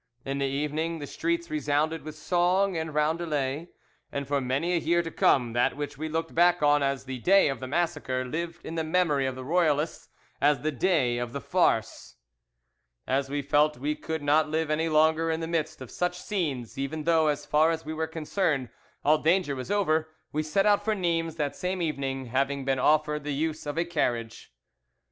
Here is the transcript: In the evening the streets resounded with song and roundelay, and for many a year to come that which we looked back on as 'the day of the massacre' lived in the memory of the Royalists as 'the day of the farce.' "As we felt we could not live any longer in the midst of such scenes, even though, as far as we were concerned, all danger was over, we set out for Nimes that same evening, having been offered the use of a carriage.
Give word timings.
In 0.25 0.39
the 0.39 0.47
evening 0.47 0.97
the 0.97 1.05
streets 1.05 1.51
resounded 1.51 2.01
with 2.01 2.15
song 2.17 2.75
and 2.75 2.91
roundelay, 2.91 3.67
and 4.11 4.27
for 4.27 4.41
many 4.41 4.73
a 4.73 4.77
year 4.79 5.03
to 5.03 5.11
come 5.11 5.53
that 5.53 5.77
which 5.77 5.95
we 5.95 6.09
looked 6.09 6.33
back 6.33 6.63
on 6.63 6.81
as 6.81 7.03
'the 7.05 7.19
day 7.19 7.49
of 7.49 7.59
the 7.59 7.67
massacre' 7.67 8.25
lived 8.25 8.65
in 8.65 8.73
the 8.73 8.83
memory 8.83 9.27
of 9.27 9.35
the 9.35 9.43
Royalists 9.45 10.09
as 10.41 10.61
'the 10.61 10.71
day 10.71 11.17
of 11.19 11.33
the 11.33 11.39
farce.' 11.39 12.15
"As 13.05 13.29
we 13.29 13.43
felt 13.43 13.77
we 13.77 13.93
could 13.95 14.23
not 14.23 14.49
live 14.49 14.71
any 14.71 14.89
longer 14.89 15.29
in 15.29 15.39
the 15.39 15.45
midst 15.45 15.81
of 15.81 15.91
such 15.91 16.19
scenes, 16.19 16.79
even 16.79 17.03
though, 17.03 17.27
as 17.27 17.45
far 17.45 17.69
as 17.69 17.85
we 17.85 17.93
were 17.93 18.07
concerned, 18.07 18.69
all 19.05 19.19
danger 19.19 19.55
was 19.55 19.69
over, 19.69 20.09
we 20.31 20.41
set 20.41 20.65
out 20.65 20.83
for 20.83 20.95
Nimes 20.95 21.35
that 21.35 21.55
same 21.55 21.79
evening, 21.79 22.25
having 22.25 22.65
been 22.65 22.79
offered 22.79 23.23
the 23.23 23.35
use 23.35 23.67
of 23.67 23.77
a 23.77 23.85
carriage. 23.85 24.51